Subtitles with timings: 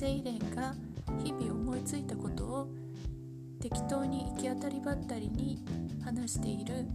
[0.00, 0.72] セイレンが
[1.22, 2.68] 日々思いついたことを
[3.60, 5.62] 適当に行き当たりばったりに
[6.02, 6.86] 話している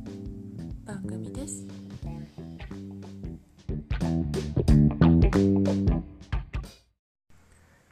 [0.83, 1.67] 番組です。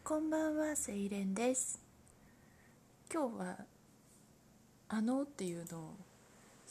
[0.04, 1.80] こんばんはセイレンです。
[3.14, 3.58] 今日は
[4.90, 5.98] 「あの」っていうのを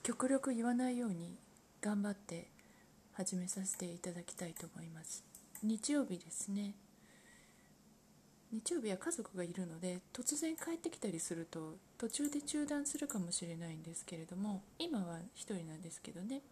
[0.02, 1.38] 極力言わないように
[1.80, 2.50] 頑張って
[3.12, 5.22] 始めさせていただきたいと思います。
[5.62, 6.74] 日曜日ですね。
[8.52, 16.42] 日曜日は家族がいるので突然帰ってきたりすると途中で中断するかもしれないんですけれども今は1人なんですけどね、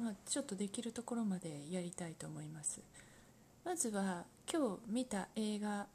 [0.00, 2.80] まあ、ちょっとできるところまでやりたいと思います。
[3.64, 5.86] まずは今日見た映画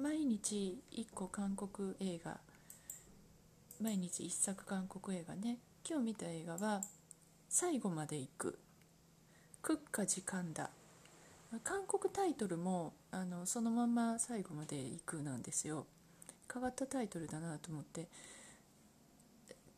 [0.00, 2.38] 毎日1個韓国映画
[3.82, 5.58] 毎日1作韓国映画ね。
[5.86, 6.80] 今日見た映画は
[7.50, 8.58] 「最後まで行く」
[9.60, 10.70] 「クッカ時間だ」
[11.64, 15.86] 韓国タイトルもあのそのまま最後まで行くなんですよ。
[16.52, 18.08] 変わったタイトルだなと思って。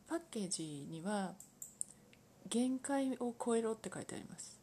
[0.08, 1.34] パッケージには
[2.48, 4.58] 「限界を超えろ」って書いてあります。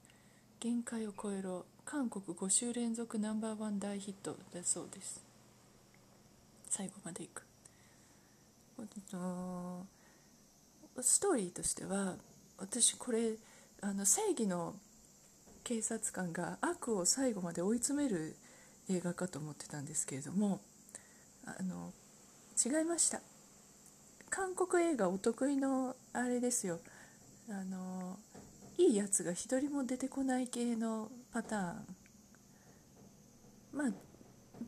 [0.59, 1.65] 限界を超えろ。
[1.83, 5.21] 韓国5週連続ナンバーワン大ヒットだそうです。
[6.69, 7.45] 最後まで行く。
[11.01, 12.15] ストーリーとしては
[12.57, 13.35] 私これ
[13.81, 14.75] あの正義の
[15.63, 18.35] 警察官が悪を最後まで追い詰める
[18.89, 20.59] 映画かと思ってたんですけれども
[21.45, 21.91] あの
[22.63, 23.21] 違いました。
[24.29, 26.79] 韓国映画お得意のあれですよ。
[27.49, 28.17] あの
[28.77, 31.95] いいやつが一人も出てこない系のパターン。
[33.73, 33.91] まあ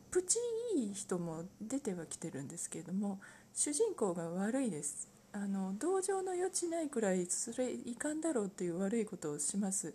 [0.10, 0.38] プチ
[0.76, 3.20] いい人も出てはきてるんですけれども
[3.54, 5.08] 主人公が悪いです。
[5.32, 9.94] あの同情の余地ないくらいそれいかんだろうっていう悪いことをします。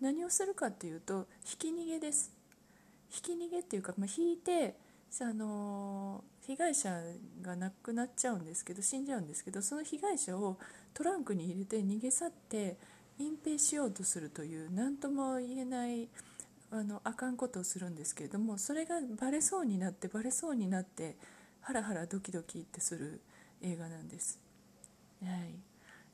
[0.00, 2.37] 何をするかっていうとひき逃げです。
[3.08, 4.74] ひき逃げっていうか、まあ、引いて
[5.20, 6.90] あの被害者
[7.42, 10.58] が亡くなっちゃうんですけど死んじゃうんですけどその被害者を
[10.94, 12.76] トランクに入れて逃げ去って
[13.18, 16.08] 隠蔽しようとするという何とも言えない
[16.70, 21.16] あのあかんことをするんですけれどもそれがバレそうになってバレそうになって
[21.60, 23.20] ハラハラドキドキってする
[23.62, 24.38] 映画なんです。
[25.22, 25.58] はい、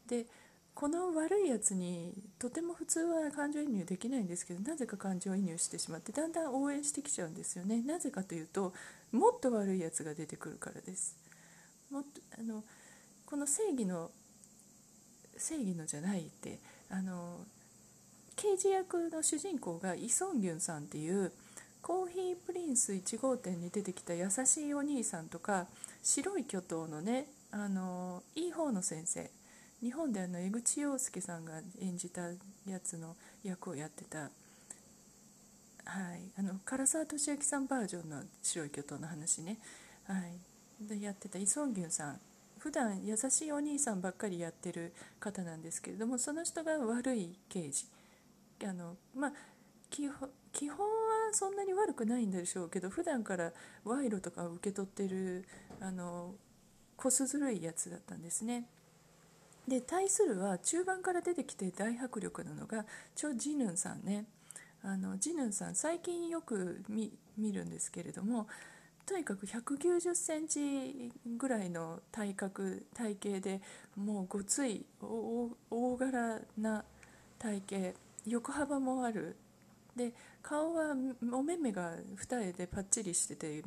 [0.09, 0.27] で
[0.75, 7.81] この悪いやつにとても普通は感情移入できないんですけどなぜか感情移入してしまってだんだん応援してきちゃうんですよね。
[7.83, 8.73] なぜかというと
[9.13, 11.17] もっと悪いやつが出てくるからです。
[11.91, 12.09] もっと
[12.39, 12.65] あの
[13.25, 14.11] この正義の
[15.37, 16.59] 正義のじゃないって
[16.91, 17.39] あの
[18.35, 21.33] 刑事役の主人公がイ・ソンギュンさんっていう
[21.83, 25.67] コーヒープリンス1号店に出てきた優しいお兄さんとか
[26.03, 29.31] 白い巨頭のねあのいい方の先生。
[29.85, 32.23] 日本であの江口洋介さんが演じた
[32.67, 34.31] やつの役をやってた、はい、
[36.39, 39.59] あの唐沢俊明さんバージョンの「白い巨頭」の話ね、
[40.05, 42.21] はい、でやってたイ・ソンギュンさん。
[42.59, 47.85] 普段優しいお兄さんばっかりやってる方なんですけれどもその人が悪い刑事。
[48.65, 49.33] あのまあ
[49.91, 53.53] 基本基本はそんなに悪くないんでしょうけど普段から
[53.85, 55.45] 賄賂とかを受け取ってる
[55.79, 56.35] あの
[56.97, 58.67] こすずるいやつだったんですね。
[59.67, 64.27] で対するは中盤から出てきて大迫力なのがチョ・ジヌンさんね。
[64.83, 67.11] あのジヌンさん最近よく見
[67.53, 68.47] るんですけれども
[69.07, 73.61] とにかく1 9 0センチぐらいの体格体型で
[73.97, 76.85] もうごつい大柄な
[77.39, 79.37] 体型横幅もある。
[79.97, 80.97] で顔は
[81.33, 83.63] お目目が二重でパッチリしてて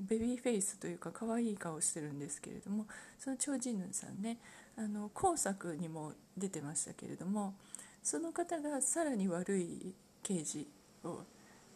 [0.00, 4.38] ベビーフェイスというか可愛い顔してるんですけれどもそのチョ・ジヌンさんね。
[4.78, 7.54] あの工作にも出てましたけれども
[8.02, 10.66] その方がさらに悪い刑事
[11.04, 11.24] を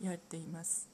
[0.00, 0.88] やっています。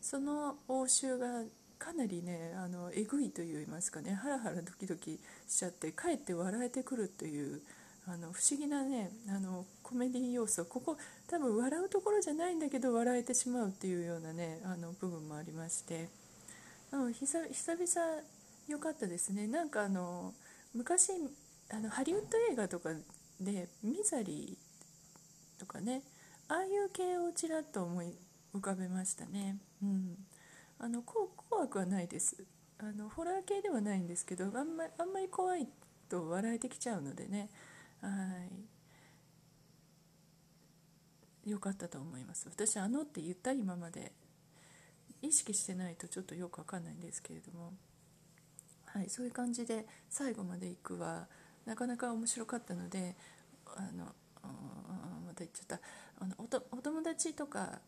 [0.00, 1.44] その応酬が
[1.78, 5.18] かなりねあのえぐいといいますかねハラハラドキドキ
[5.48, 7.62] しちゃってかえって笑えてくるという
[8.06, 16.08] あの不思議なねあのコメディ要素ここ多分笑うところじゃないんだけど笑えてしまうっていうようなねあの部分もありまして。
[17.12, 18.22] 久々
[18.68, 19.48] 良かったですね。
[19.48, 20.32] なんかあの
[20.74, 21.10] 昔
[21.70, 22.90] あのハリウッド映画とか
[23.40, 26.02] でミザリーとかね
[26.48, 28.14] ああいう系をちらっと思い
[28.54, 29.56] 浮かべましたね。
[29.82, 30.16] うん、
[30.78, 31.28] あの怖
[31.66, 32.44] くはないです。
[32.78, 35.66] あのホラー系ではないんですけどあんまあんまり怖い
[36.08, 37.48] と笑えてきちゃうのでね。
[38.00, 38.08] は
[41.46, 41.50] い。
[41.50, 42.48] よかったと思います。
[42.48, 44.12] 私あのって言った今まで
[45.22, 47.72] 意識してないとちょっとよくわかんないんですけれども。
[48.84, 51.26] はいそういう感じで最後まで行くは
[51.66, 53.16] なかなか面白かったので
[53.76, 54.04] あの
[55.26, 55.80] また言っちゃった。
[56.20, 56.34] あの
[56.70, 57.80] お友達とか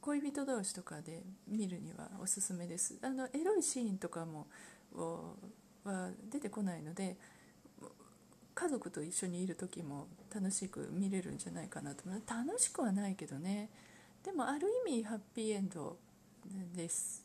[0.00, 2.98] 恋人同士とかで見るにはおすすめです。
[3.02, 4.46] あのエロいシーンとかも
[5.84, 7.16] は出てこないので
[8.54, 12.22] 家族と一緒にいる時も楽しく見れるんじゃないかなと思う。
[12.26, 13.68] 楽しくはないけどね。
[14.22, 15.96] でもある意味ハッピーエンド
[16.74, 17.23] です。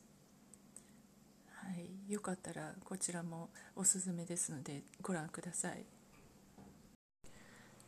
[2.07, 5.83] よかったらこちらもおすすめですのでご覧ください。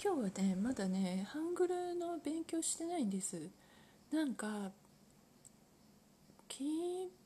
[0.03, 3.49] 今日はねまだねハングルの勉強してないんです。
[4.11, 4.71] なんか
[6.47, 6.63] 気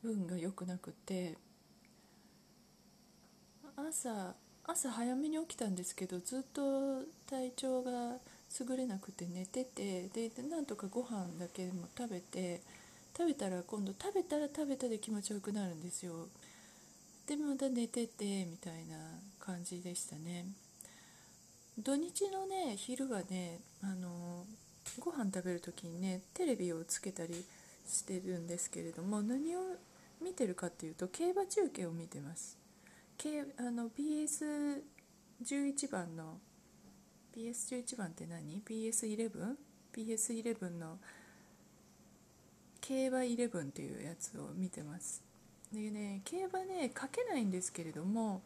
[0.02, 1.36] 分が良くなくて
[3.76, 8.18] 朝朝早めに起きたんですけどずっと体調が
[8.60, 12.60] 優れなくて寝ててでなんとかご飯だけも食べて
[13.16, 16.28] 食べたら今度食べたら食べたで気持ちよくなるんですよ。
[17.26, 18.96] でまた寝ててみたいな
[19.40, 20.46] 感じでしたね
[21.78, 24.46] 土日のね昼はねあの
[25.00, 27.44] ご飯食べる時にねテレビをつけたり
[27.86, 29.60] してるんですけれども何を
[30.22, 32.56] 見てるかっていうと競馬中継を見てます
[33.58, 36.38] あの BS11 番の
[37.36, 40.98] BS11 番って何 ?BS11?BS11 の
[42.80, 45.25] 競馬11っていうやつを見てます
[45.72, 48.42] でね競馬ねかけないんですけれども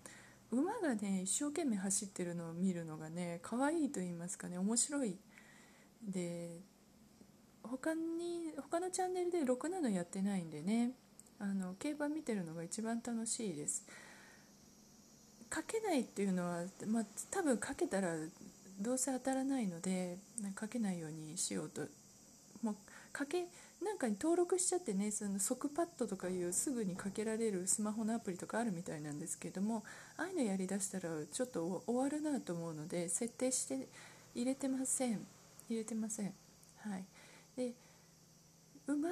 [0.51, 5.17] 馬がね一生懸命走ってるのを見るのがね可愛いと言いますかね面白い。
[6.03, 6.61] で
[7.63, 10.93] 他に他のチャンネルでろくなのやってないんでね
[11.39, 13.85] あの競馬見てるのが一番楽しいです。
[15.49, 18.15] かけないっていうのは、まあ、多分かけたら
[18.81, 20.17] どうせ当たらないので
[20.55, 21.83] かけないようにしようと。
[22.63, 22.77] もう
[23.13, 23.47] かけ
[23.83, 29.85] なんかに登録しちゃってねその即パッドとかいうすぐにかけられるスマホのアプリとかあるみたいなんですけども
[30.19, 33.89] ああいうのやりだしたらちょっと終わるなと思うので設定して
[34.35, 35.27] 入れてません。
[35.69, 36.35] 入れてません。
[36.79, 37.05] はい。
[37.57, 37.73] で
[38.87, 39.09] 馬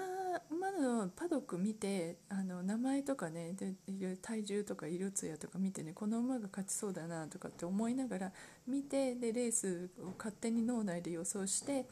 [0.50, 3.74] 馬のパドック見てあの名前とかねで
[4.20, 8.32] 体重とか色艶とか見てねこの馬が勝ちそうだなとかって思いながら
[8.66, 11.86] 見てでレースを勝手に脳内で予想して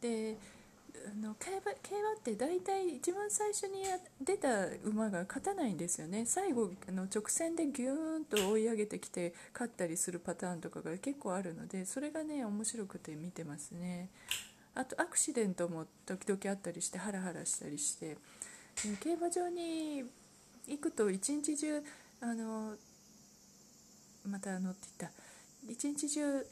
[0.00, 0.36] で
[0.94, 3.82] あの競馬競馬って大体一番最初に
[4.20, 6.24] 出た馬が勝たないんですよね。
[6.26, 14.08] 最後あの直線でギューンと追い上げてきて勝ったりするパターンとかが結構あるのでそれがね面白くて見てますね。
[14.74, 18.16] あとアクシデントも時々あったりしてハラハラしたりして。
[19.00, 20.02] 競馬場に
[20.66, 21.82] 行くと一日中
[22.22, 22.74] あの
[24.26, 25.18] またあのって言った。
[25.68, 26.46] 一日中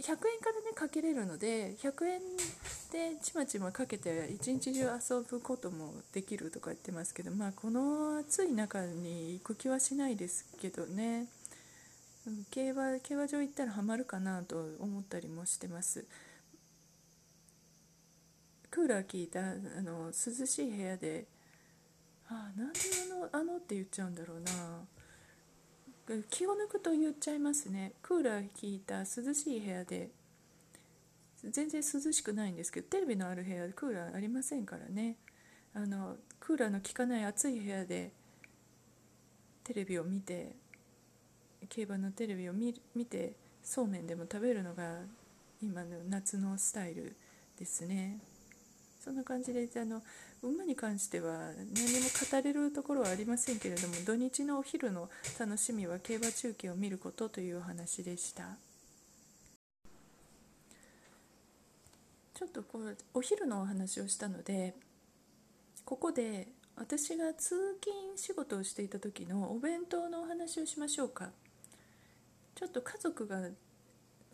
[0.00, 2.20] 100円からねかけれるので100円
[2.92, 11.26] でちまちまかけて一日中遊ぶこともできるとか言ってますけどまあこの暑い中に行く気はしないですけどね。
[12.50, 16.04] 競馬競馬場行ったらハマるかなと思ったりもしてます
[18.70, 21.24] クーラー効いたあの涼しい部屋で
[22.28, 22.80] あなんで
[23.32, 24.50] あのあのって言っちゃうんだろうな
[26.30, 27.92] 気を抜くと言っちゃいますね。
[28.02, 30.10] クーラー効いた涼しい部屋で。
[31.44, 35.16] 全然涼しくないんですけどテレビのある部屋でクーラーありませんからね。
[35.74, 38.10] あのクーラーの効かない暑い部屋で
[39.62, 40.56] テレビを見て
[41.68, 45.00] 競馬のテレビを見見てそうめんでも食べるのが
[45.62, 47.14] 今の夏のスタイル
[47.58, 48.18] ですね。
[49.00, 50.02] そんな感じであの
[50.42, 58.44] 馬に関しては何も語れるところはありませんけれども土日のお昼の楽しみは競馬中継を見ることというお話でした
[62.34, 64.74] ちょっとこうお昼のお話をしたので
[65.84, 71.30] ここで私が通勤仕事をしていた時のお弁当のお話をしましょうか。
[72.54, 73.48] ちょっと家族が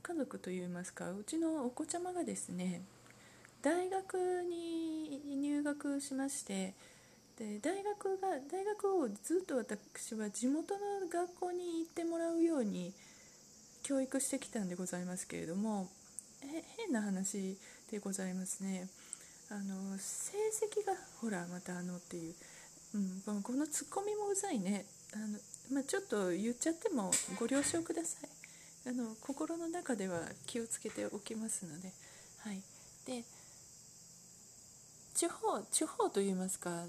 [0.02, 2.82] 家族といいますかうちのお子ちゃまがですね
[3.62, 5.13] 大学に
[5.74, 6.74] 学しまして
[7.38, 12.92] で大学が大学をずっと私は地元の学校に行ってもらうように
[13.82, 15.88] 教育してきたんでございますけれども
[16.76, 17.58] 変な話
[17.90, 18.88] でございますね。
[19.50, 20.36] あの成
[20.82, 22.34] 績がほらまたあのっていう、
[22.94, 22.98] う
[23.32, 24.84] ん、このツッコミもうざいね。
[25.14, 25.38] あの
[25.72, 28.30] まあ、ちょっと言っちゃってもご了承ください。
[28.88, 31.92] あの心の中では気をつけておきますので。
[32.38, 32.60] はい。
[33.06, 33.24] で
[35.14, 36.84] 地方地方といいますか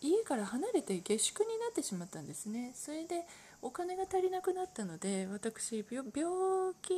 [0.00, 2.72] 家から離れて下宿になってしまったんですね。
[2.74, 3.24] それで
[3.64, 6.10] お金が足りなくなったので私病
[6.82, 6.92] 気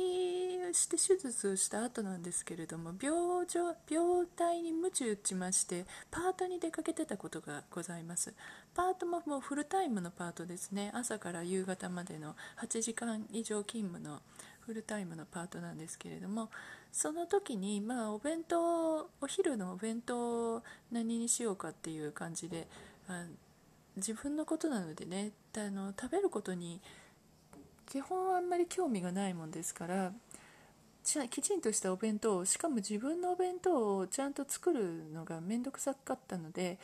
[0.73, 8.33] して手術をした後なんですけれども病状病態に鞭打ちましてパートに出かけてたことがございます。
[8.73, 10.91] パートももうフルタイムのパートですね。
[10.95, 14.21] 朝から夕方までの8時間以上勤務の
[14.65, 16.49] フルタイムのパートなんですけれども
[16.91, 22.67] その時にまあお弁当お昼のお弁当を何にしようかっていう感じで
[23.07, 23.25] あ
[23.95, 26.81] 自分のことなのでねあの食べることに
[27.85, 30.11] 基本あんまり興味がないもんですから
[31.29, 36.79] きちんとしたお弁当しかも自分のお弁当をちゃんと作るのが面倒くさかったので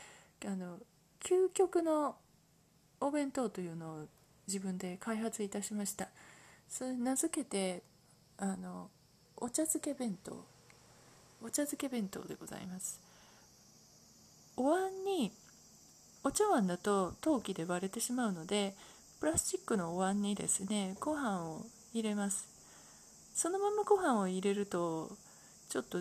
[0.46, 0.78] あの
[1.20, 2.16] 究極の
[3.00, 4.06] お弁当というのを
[4.48, 6.10] 自分で開発いたしました。
[6.72, 7.84] それ名付けて
[8.38, 8.90] あの
[9.36, 10.46] お茶漬け弁当。
[11.44, 13.02] お茶漬け弁当でございます。
[14.56, 15.32] お椀に
[16.24, 18.76] お茶碗だと陶器で割れてしまうので
[19.20, 22.48] プラスチックのお椀にですねご飯を入れます。
[23.36, 25.12] そのままご飯を入れると
[25.70, 26.00] ちょっと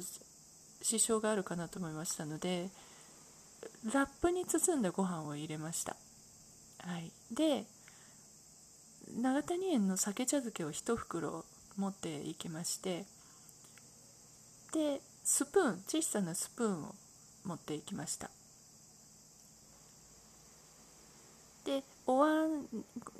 [0.82, 2.68] 支障があるかなと思いましたので
[3.92, 5.96] ラップに包んだご飯を入れました、
[6.78, 7.64] はい、で
[9.16, 11.44] 長谷園の酒茶漬けを1袋
[11.76, 13.04] 持っていきまして
[14.72, 16.94] でスプーン小さなスプーンを
[17.44, 18.30] 持っていきました。
[21.64, 22.66] でお椀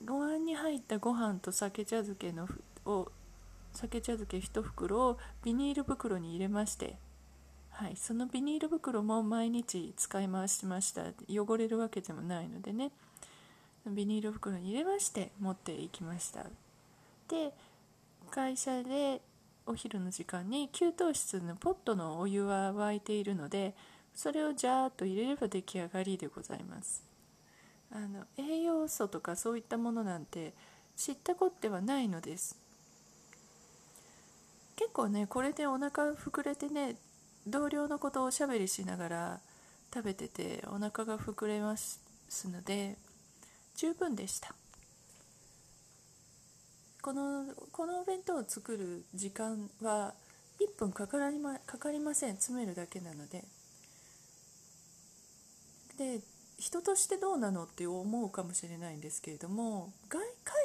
[0.09, 2.49] お椀に入ったご飯と酒茶漬けの
[2.87, 3.11] を
[3.73, 6.97] 酒茶漬け1袋をビニール袋に入れまして、
[7.71, 11.03] はい、そのビニール袋も毎日使い回しました。
[11.29, 12.91] 汚れるわけでもないのでね。
[13.87, 16.45] ビニール袋に入れまして持っていきました。
[17.29, 17.53] で
[18.31, 19.21] 会社で
[19.67, 23.75] お昼の時間に給湯室のポットのお湯は沸いているので
[24.15, 27.03] それをジャーッと入れれば出来上がりでございます。
[27.93, 30.53] あの栄養素とかそういったものなんて
[30.97, 32.57] 知ったこってはないのです。
[34.77, 36.97] 結構ねこれでお腹膨れてね
[37.47, 39.41] 同僚のことをおしゃべりしながら
[39.93, 42.01] 食べててお腹が膨れます
[42.45, 42.97] ので
[43.77, 44.55] 十分でした。
[47.03, 50.15] このこのお弁当を作る時間は
[50.61, 52.35] 1分かからまかかりません。
[52.35, 53.45] 詰めるだけなので。
[55.97, 56.21] で
[56.59, 60.21] 人としてどうなのって思うかもしれないんですけれども海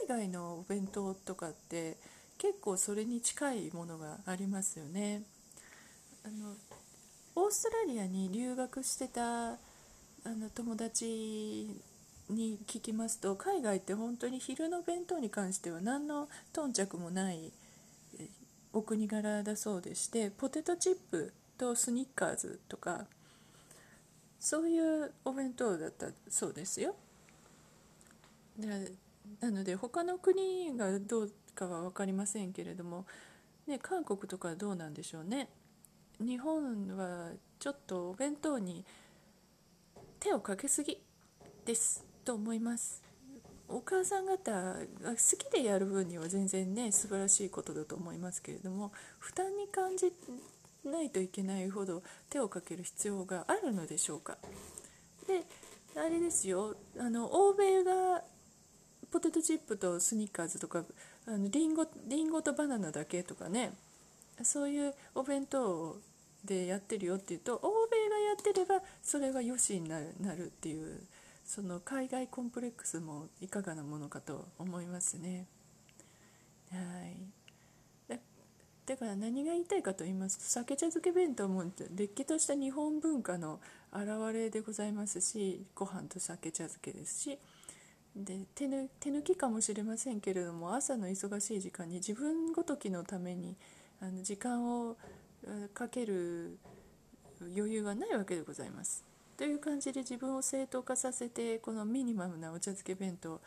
[0.07, 1.97] 外のお弁当とかって
[2.37, 5.23] 結構それに近いものがありますよね。
[6.25, 6.55] あの
[7.35, 9.57] オーストラリアに留学してたあ
[10.25, 11.69] の友達
[12.29, 17.51] に聞きますと海外って本当に昼の弁当に関しては何の頓着もない
[18.73, 23.05] お国柄だそうでしてポテトチップとスニッカーズとか
[24.39, 26.95] そういうお弁当だったそうですよ。
[28.59, 28.67] で
[29.39, 33.05] なので他の国がどうかは分かりませんけれども、
[33.65, 35.49] ね、韓国とかどうなんでしょうね。
[36.19, 38.85] 日本はちょっとお弁当に
[40.19, 41.01] 手をかけすぎ
[41.65, 43.01] ですと思います。
[43.67, 44.79] お母さん方が
[45.11, 50.13] 好きでやる分には全然ね素晴らしいことだと思いますけれども負担に感じ
[50.83, 54.37] ないといけないほど手をかける必要があるのでしょうか。
[55.27, 55.43] で
[55.95, 56.75] あれですよ。
[56.99, 58.21] あの欧米が
[59.09, 60.83] ポテトチップとスニッカーズとか
[61.25, 63.73] あのリンゴリンゴとバナナだけとかね
[64.43, 65.97] そういうお弁当
[66.43, 71.01] でやってるよっていうと欧米がやってればそれがよしになるなるっていう
[71.45, 75.45] その海外コンプレックスもいかがなものかと思いますね。
[76.71, 77.35] はい
[78.85, 81.63] だから何が言いたいかと言いますと酒茶漬け弁当も
[81.95, 83.59] れっきとした日本文化の
[83.91, 87.39] 表れでございますしご飯と酒茶漬けですし
[88.15, 93.55] で手抜手抜きかもしれませんけれども朝の忙しい時間に自分ごときのために
[94.01, 94.95] あの時間を
[95.73, 96.57] かける
[97.55, 99.14] 余裕はないわけでございます。
[99.37, 103.41] という感じで自分を正当化させてこのミニマムなお茶漬け弁当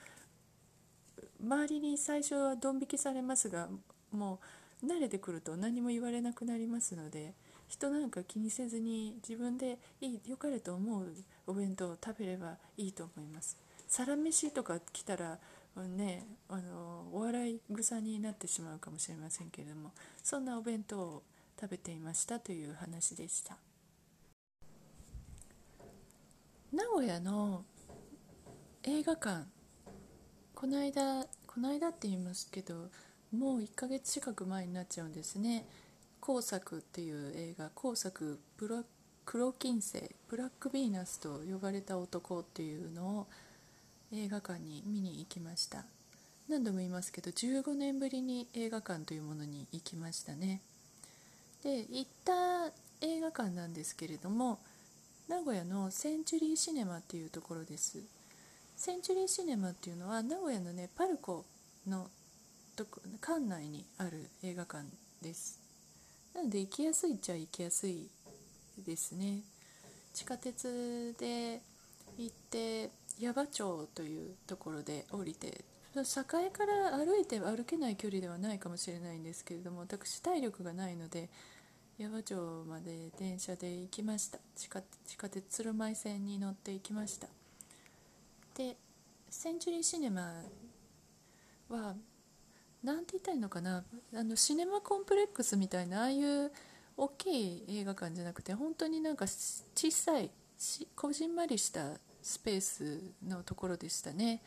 [1.42, 3.68] 周りに最初はドン引きされますが
[4.12, 4.40] も
[4.82, 7.32] う慣れてくると何も言われなくなりますので
[7.68, 11.06] 人なんか気にせずに自分でいい良かれと思う
[11.46, 13.58] お弁当を食べればいいと思います。
[13.86, 15.38] サラメシとか来たら
[15.76, 19.92] ね、あのお笑い草になってしまうかもしれませんけれども
[20.24, 21.22] そんなお弁当を
[21.60, 23.67] 食べていましたという話でした。
[26.70, 27.64] 名古屋の
[28.82, 29.46] 映画館
[30.54, 32.90] この間この間って言いますけど
[33.34, 35.64] もう1ヶ月近く前になっちゃうんですね
[36.20, 38.84] 「工作」っていう映画「工作ブラ
[39.24, 43.26] 黒金星ブラックヴィーナスと呼ばれた男」っていうのを
[44.12, 45.86] 映画館に見に行きました。
[46.50, 50.60] 何度も言いますけど15年ぶりに映画館というものに行きましたね。
[51.62, 52.66] で行った
[53.00, 54.58] 映画館なんですけれども
[55.28, 57.98] 名古屋のセンチュリーシネマっていうところです。
[58.76, 61.44] センチュリーシネマっていうのは名古屋のねパルコ
[61.86, 62.08] の
[62.74, 62.86] と
[63.20, 64.84] 館内にある映画館
[65.20, 65.60] です。
[66.34, 68.08] なので行きやすいっちゃ行きやすい
[68.86, 69.40] ですね。
[70.14, 71.60] 地下鉄で
[72.16, 76.02] 行って矢場町というところで降りて栄
[76.50, 81.28] から歩いて歩けない距離ではないかもしれないんですけれども私体力がないので
[81.98, 84.38] 矢場町まで電車で行きました。
[84.54, 87.26] 地下地下鉄鶴舞線に乗って行きました。
[88.56, 88.76] で
[89.28, 90.44] センチュリーシネマ
[91.68, 91.94] は
[92.84, 93.82] 何て言ったいのかな？
[94.14, 96.52] あのシネマコンプレックスみたいなああいう
[96.96, 100.30] 大きい映画館じゃなくて本当になんか小さい
[100.94, 104.40] こじんまりしたスペースのところでしたね。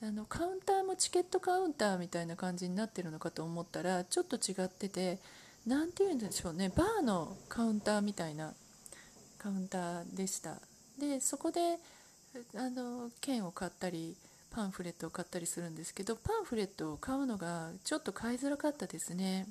[0.00, 5.18] あのカウンターもチケットカウンターみたいな感じになってるのかと思ったらちょっと違ってて
[5.66, 6.70] 何て言うんでしょうね。
[6.74, 8.54] バーのカウンターみたいな
[9.38, 10.60] カウンターでした。
[10.98, 11.78] でそこで
[12.54, 14.14] あの券を買ったり
[14.50, 19.48] パンフレットを買ったりするんですけどパンフレットを買うのがちょっと買いづらかったですね。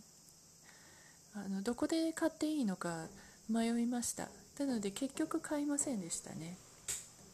[1.35, 3.07] あのどこで買っていいのか
[3.49, 4.29] 迷いました。
[4.57, 6.57] なので結局買いませんでしたね。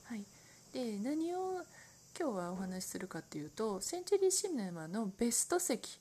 [0.05, 0.23] はい。
[0.73, 1.61] で何を
[2.19, 5.99] 今日はお話しするかっていうとセンチュリーシネマのベスト席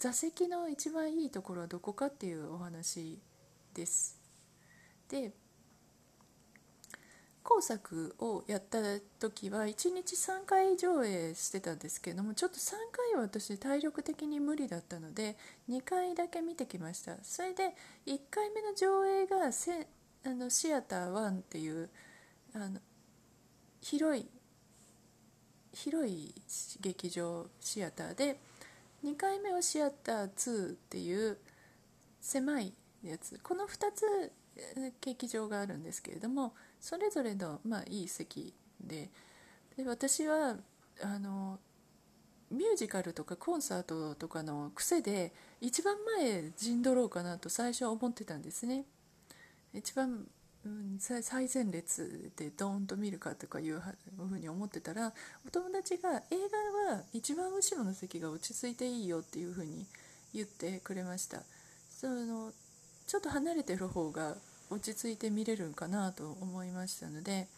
[0.00, 3.18] 座席の一番いいところはどこかっていうお話
[3.74, 4.18] です。
[5.10, 5.30] で
[7.42, 8.78] 工作をやった
[9.18, 15.36] 時は1日3回上映してたんですけどもちょっと3回は私体力的に無理だったので
[15.68, 17.22] 2回だけ見てきました。
[17.22, 17.74] それで
[18.06, 19.86] 1回目の上映がセ
[20.24, 21.90] あのシアター1っていう
[22.54, 22.80] あの
[23.82, 24.26] 広い
[25.74, 26.34] 広い
[26.80, 28.40] 劇場シアターで
[29.04, 31.38] 2回目はシアター2っていう
[32.20, 33.38] 狭いやつ。
[33.42, 34.32] この2つ
[35.00, 39.10] 劇場があるんですけれどもそれぞれの、まあ、いい席で。
[39.76, 40.56] で私は
[41.02, 41.58] あの
[42.50, 48.84] ミュージカルとかコンサートとかの癖で一番前陣取ろうかなと最初は思ってたんですね。
[49.72, 50.26] 一番
[50.66, 55.12] うん、最前列でドーンと見るかとかいうふうに思ってたら
[55.46, 56.36] お友達が映
[56.86, 59.86] 画は一番後ろの席が落ち着いていいよっていうふうに
[60.34, 61.42] 言ってくれました。
[61.90, 62.52] その
[63.06, 64.36] ちょっと離れてる方が
[64.70, 67.48] 落ち着いて見れるんかなと思いましたので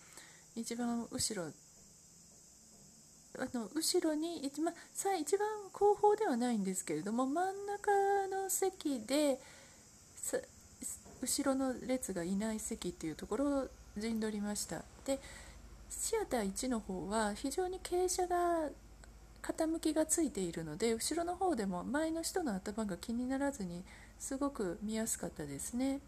[0.56, 1.50] 一番後ろ
[3.38, 4.74] あの後ろに一番
[5.20, 7.90] 一番後方ではないんですけれども真ん中
[8.28, 9.38] の席で
[11.22, 14.82] 後ろの列がいない席っていうところを陣取りました。
[15.04, 15.20] で
[15.88, 18.70] シアター1の方は非常に傾斜が
[19.42, 23.85] 傾きがついているので後ろの方でも前の人の頭が気にならずに
[24.18, 26.00] すごく見やすかったですね。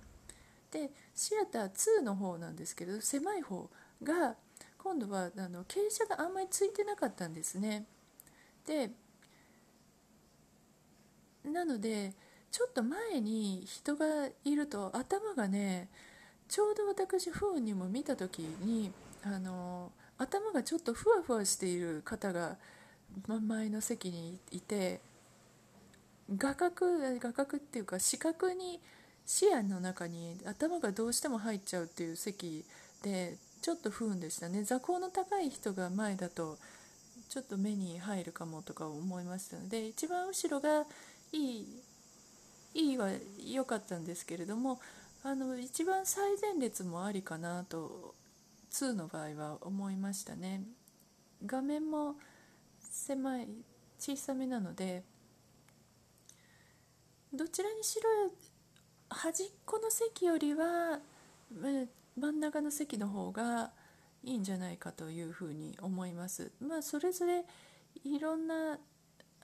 [0.70, 3.68] でシアター2の方なんですけど狭い方
[4.02, 4.34] が
[4.78, 7.84] 今度はあの傾斜があんまりついてなかったんですね。
[8.66, 8.90] で
[11.44, 12.14] なので
[12.54, 15.88] ちょっと前に人がいると頭がね
[16.48, 18.92] ちょうど私不運にも見た時に
[19.24, 22.56] あの頭がちょっとふわふわしている方が
[23.26, 25.00] 前の席にいて
[26.36, 26.86] 画角
[27.18, 28.78] 画角っていうか視覚に
[29.26, 32.64] 視野の中に頭がどうしても入っちゃうっていう席
[33.02, 34.62] でちょっと不運でしたね。
[34.62, 36.56] 座高の高い人が前だと
[37.28, 40.84] ちょっと目に入るかもとか思いましたので一番後ろが
[41.32, 41.82] いい
[42.74, 43.10] いいは
[43.46, 44.80] 良かったんですけれども
[45.22, 48.14] あの一番最前列もありかなと
[48.72, 50.62] 2の場合は思いましたね。
[51.46, 52.16] 画面も
[52.80, 53.48] 狭い
[53.98, 55.04] 小さめなので
[57.32, 58.32] どちらにしろ
[59.08, 61.00] 端っこの席よりは
[62.16, 63.70] 真ん中の席の方が
[64.22, 66.50] いいんじゃないかというふうに思います。
[66.60, 67.44] まあそれぞれ
[68.04, 68.78] いろんな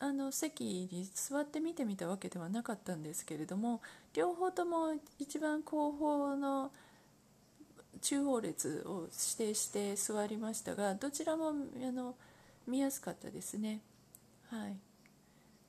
[0.02, 3.82] あの席に座って見てみたわけではなかったんですけれども
[4.14, 6.72] 両方とも一番後方の
[8.00, 11.52] 中央列を指定して座りましたがどちらもあ
[11.92, 12.14] の
[12.66, 13.80] 見やすかったですね。
[14.50, 14.76] はい、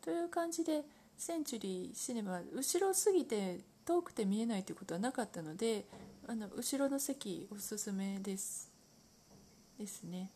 [0.01, 0.81] という感じで
[1.17, 5.85] センチュリーシネマ後ろすぎて遠くて見えないということはなかったので
[6.27, 8.71] あの後ろの席おすすめです
[9.77, 10.29] ですね。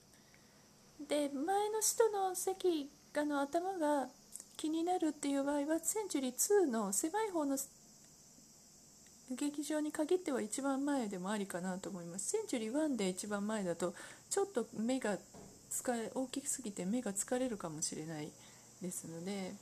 [1.08, 4.08] で前の人の席あの頭が
[4.58, 7.58] 気になるっていう場合はセンチュリー2の狭い方の
[9.32, 12.30] 劇場に限っては一番前でもありかなと思います。
[12.32, 13.94] センチュリー1で一番前だと
[14.30, 15.18] ちょっと目が
[15.72, 18.30] 疲れ大きすぎて目が疲れるかもしれない
[18.82, 19.54] ですので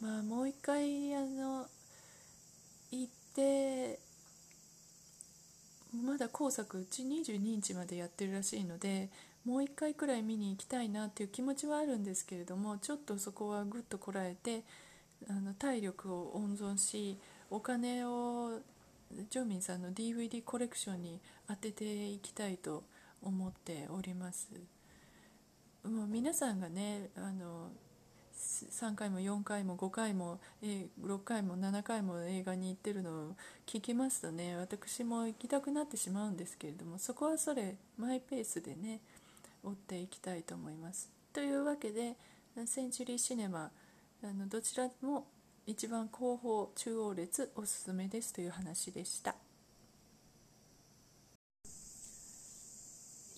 [0.00, 1.66] まあもう一回あの
[2.90, 3.98] 行って
[6.04, 9.08] まだ工作うち22日までやってるらしいので
[9.44, 14.62] もう一回くらい見に行きたいなっていう気持ちはあるんですけれどもちょっとそこはぐっとこらえて
[15.28, 17.18] あの体力を温存し
[17.50, 18.60] お金を
[19.30, 22.84] ジョミンさんの DVD コレクションに当てていきたいと
[23.22, 24.48] 思っております。
[25.84, 27.70] もう皆さんがねあの
[28.34, 39.00] 3回も4回も5回も6回も7回も映画に行ってるのを聞きますとね私も行きたくなってしまうんですけれどもそこはそれマイペースでね
[39.64, 41.10] 追っていきたいと思います。
[41.32, 42.16] というわけで
[42.66, 43.70] センチュリーシネマ
[44.22, 45.26] あのどちらも
[45.66, 49.34] 一番後方中央列おすすめですという話でした。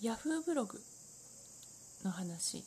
[0.03, 0.79] ヤフーブログ
[2.05, 2.63] の話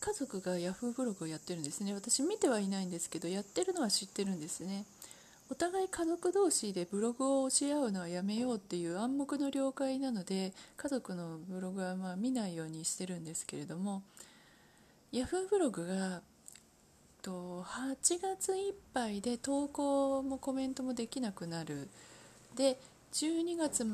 [0.00, 4.84] 家族がヤフーブログをやってるんですね私見てはいないんですけどやってるのは知ってるんですね
[5.50, 14.02] お互い家族同士でブログを教え合うのはやめようっていう暗黙の了解なので家族のブログはまあ見ないようにしてるんですけれども
[15.12, 16.22] ヤフーブログが
[17.24, 21.88] と8月いっぱいで投稿もコメントもできなくなる。
[22.54, 22.78] で
[23.12, 23.86] 12月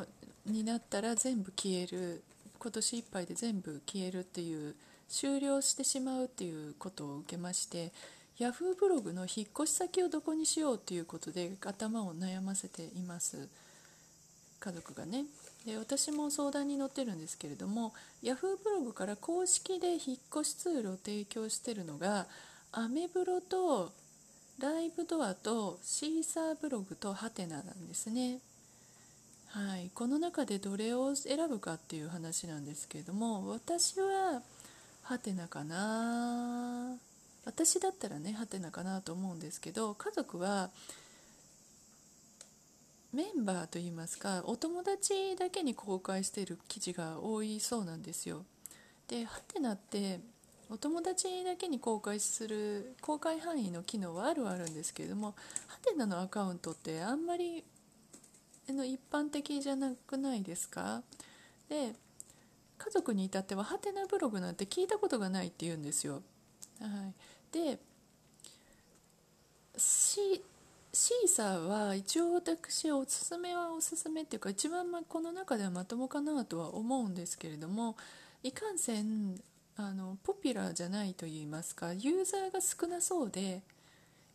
[0.47, 2.23] になったら全部消える。
[2.59, 4.75] 今年いっぱいで全部消えるっていう
[5.09, 7.91] 終了してしまうっていうことを受けまして
[8.41, 13.49] ヤフーブログの引っ越し先をどこにしようということで頭を悩ませています。
[14.59, 15.27] 家族がね。
[15.67, 22.27] で私も相談に乗ってるんですけれどもヤフーブログから公式で引っ越しツールを提供してるのが
[22.73, 23.93] アメブロと
[24.59, 28.39] ライブドアとシーサーブログとハテナなんですね。
[29.49, 34.41] はい、この中でどれを選ぶかっていう話なんですけれども私は
[35.03, 37.10] ハテナかな。
[37.45, 40.71] 私だったらねハテナかなと思うんですけど家族は
[43.13, 48.45] メンバーといいますかお友達だけに公開している記事が多いそうなんですよ。
[49.09, 50.21] でハテナって
[50.71, 55.35] お友達だけに公開する公開範囲の機能はあるはあるんですけれども
[55.67, 57.65] ハテナのアカウントってあんまり
[58.69, 61.03] の一般的じゃなくないですか？
[61.69, 61.93] で
[62.79, 66.23] 家族に至ってはハテナブログなんて聞いたことがないって言うんですよ。
[66.81, 67.15] はい、
[67.53, 67.79] で
[69.77, 77.97] シーサーは一応私おすすめはおすすめっていうか一番この中ではまともかなとは思うんですけれども
[78.43, 79.41] いかんせん
[79.77, 83.63] あのポピュラーじゃないと言いますかユーザーが少なそうで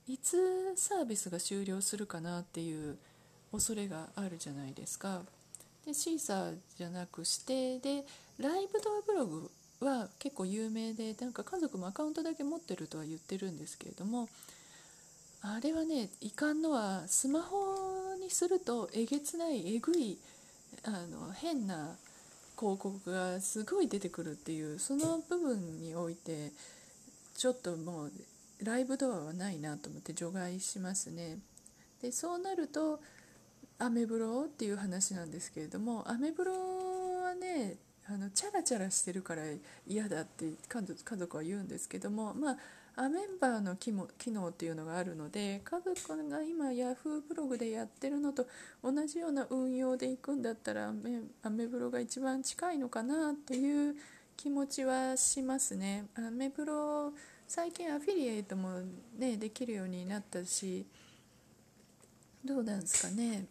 [0.08, 2.98] いつサービスが終了するかなっていう
[3.52, 5.22] 恐れがあるじゃないですか。
[5.86, 8.06] でシーサーじゃなくしてで
[8.40, 14.30] ライブドアブログは結構有名でなんか家族もアカウントだけ持ってるとは言ってるんですけれども
[15.42, 20.18] あれはねいかんのはスマホにするとえげつないえぐい
[20.84, 21.96] あの変な
[22.58, 26.52] 広告がすごい出てくるっていうその部分において
[27.36, 28.12] ちょっともう
[28.64, 31.38] ライブドアはないなと思って除外しますね。
[32.02, 33.02] でそうなると
[33.78, 36.54] アメブロっていう話なんですけれどもアメブロ
[37.24, 37.76] はね
[38.08, 39.42] あのチャラチャラしてるから
[39.88, 42.58] 嫌だって家族は言うんですけどもまあ
[42.98, 48.48] アメンバーの機能っていうのがあるので家族が今 Yahoo ブログでやってるのと
[48.84, 53.96] 同じような運用でいくんだったらアメアメブロが一番近いのかなっていう
[54.38, 56.06] 気持ちはしますね。
[56.16, 57.14] アメブロ
[57.48, 58.82] 最近アフィリエイトも
[59.18, 60.86] ねできるようになったし
[62.44, 63.46] どうなんですかね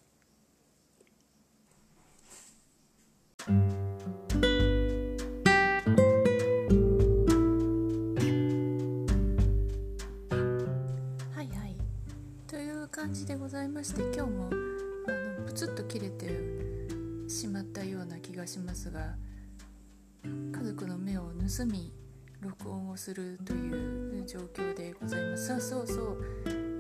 [13.05, 16.27] 感じでございまして今日もあのプツッと切れて
[17.29, 19.15] しまったような気がしますが
[20.25, 21.93] 家族の目を盗み
[22.41, 25.53] 録音をするという状況でございます。
[25.53, 26.19] あそうそう。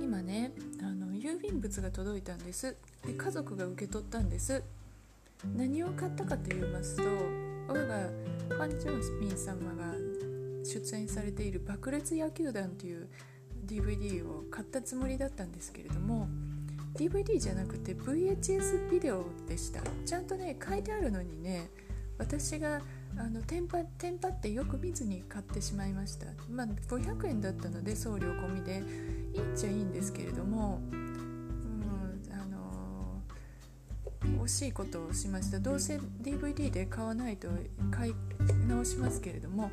[0.02, 2.74] 今ねあの郵便物が届いたんです。
[3.06, 4.62] で家族が受け取ったんです。
[5.54, 7.02] 何を買ったかと言いますと
[7.68, 8.08] 我が
[8.48, 9.92] ファン・ジョンスピン様が
[10.64, 13.08] 出演されている「爆裂野球団」という
[13.64, 16.28] DVD を買ったつもりだったんですけれども
[16.94, 19.80] DVD じゃなくて VHS ビデオでした。
[20.06, 21.68] ちゃんとね書いてあるのにね
[22.18, 22.80] 私が
[23.16, 26.26] あのテンパテンパってよく見ずに買ってしまいました。
[26.50, 28.82] まあ500円だったので送料込みで
[29.34, 33.22] いいっちゃいいんですけれどもうん、あの
[34.44, 35.58] 惜しいことをしました。
[35.58, 37.48] どうせ DVD で買わないと
[37.90, 38.14] 買い
[38.68, 39.70] 直しますけれども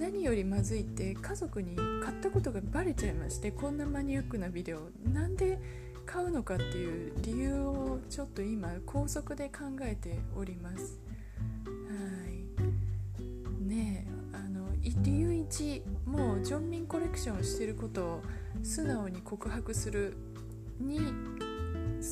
[0.00, 4.80] 何よりまずいって家族に買ったことがバレちゃいましてこんなマニアックなビデオ
[5.12, 5.60] なんで
[6.06, 10.98] 買うのかっていう理由をちょっと今高速で考えております。
[11.66, 11.70] は
[12.28, 13.62] い。
[13.62, 18.22] ねえあの理由1もうジョンミンコレクションしてることを
[18.62, 20.16] 素直に告白する
[20.82, 21.12] 2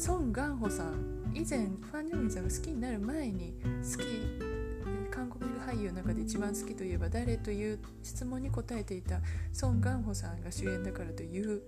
[0.07, 4.67] 孫元穂さん以前ファン・ジョンミンさんが好きになる前に好き
[5.11, 9.20] 韓国俳優の中で一番好きといえば誰という質問に答えていた
[9.53, 11.62] ソン・ガンホさんが主演だからという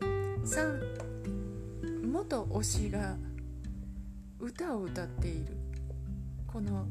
[0.45, 1.21] 3
[2.13, 3.17] 元推しが
[4.39, 5.57] 歌を歌っている。
[6.47, 6.87] この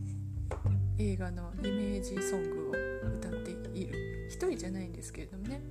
[0.97, 2.71] 映画のイメージソングを
[3.17, 4.27] 歌っている。
[4.29, 5.61] 一人じゃないんですけれどもね。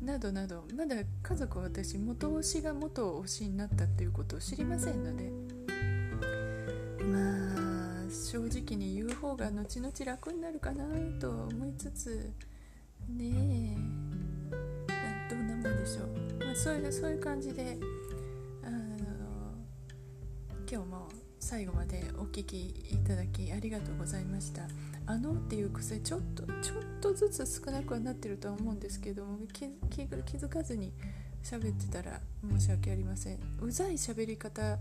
[0.00, 0.64] などなど。
[0.76, 5.30] まだ家族は私元推しが元推しになったっていうことを知りませんので。
[7.04, 7.63] まあ
[8.14, 10.84] 正直に言う方が後々楽になるかな
[11.20, 12.30] と思いつつ
[13.08, 17.76] ねえどんなもんでしょう、まあ、そういうそういう感じで
[18.62, 18.76] あの
[20.70, 21.08] 今日も
[21.40, 24.62] 最後までお聴きいただきありがとうございました。
[25.06, 30.94] あのっていう癖ちょっとちょっとずつ少なくはなってるとは思うんですけども気づかずに
[31.44, 32.20] 喋ってたら
[32.58, 34.78] 申し訳ありませんうざい喋り方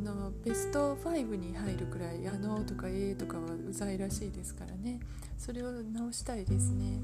[0.00, 5.00] のベスト5に入るくらい「あの」とか「えー」とかはうざいらしいですからね
[5.36, 7.00] それを直したいですね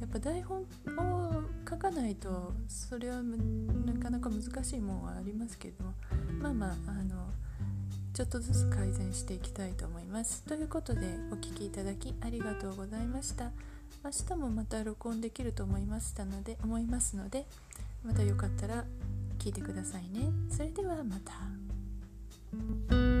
[0.00, 5.84] やっぱ台本を書かないとそれはなかなか難しいもんはありますけど
[6.40, 7.30] まあまああの
[8.14, 10.44] ちょっとずつ改善していきたいと思います。
[10.44, 11.00] ということで
[11.32, 13.50] お聴きいただきありがとうございました。
[14.04, 17.46] 明日もまた録音できると思いましたので思いますので
[18.04, 18.84] またよかったら
[19.38, 20.30] 聞いてくださいね。
[20.50, 23.13] それではまた。